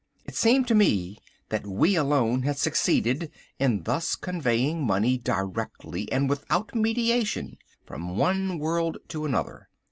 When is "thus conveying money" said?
3.83-5.19